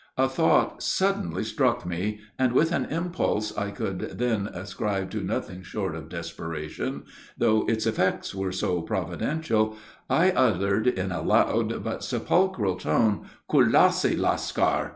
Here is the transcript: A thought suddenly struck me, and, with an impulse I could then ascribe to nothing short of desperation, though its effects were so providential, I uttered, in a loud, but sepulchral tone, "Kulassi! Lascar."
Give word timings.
A 0.17 0.27
thought 0.27 0.81
suddenly 0.81 1.43
struck 1.43 1.85
me, 1.85 2.21
and, 2.39 2.53
with 2.53 2.71
an 2.71 2.85
impulse 2.85 3.55
I 3.55 3.69
could 3.69 4.17
then 4.17 4.47
ascribe 4.47 5.11
to 5.11 5.21
nothing 5.23 5.61
short 5.61 5.93
of 5.93 6.09
desperation, 6.09 7.03
though 7.37 7.67
its 7.67 7.85
effects 7.85 8.33
were 8.33 8.51
so 8.51 8.81
providential, 8.81 9.77
I 10.09 10.31
uttered, 10.31 10.87
in 10.87 11.11
a 11.11 11.21
loud, 11.21 11.83
but 11.83 12.03
sepulchral 12.03 12.77
tone, 12.77 13.29
"Kulassi! 13.47 14.17
Lascar." 14.17 14.89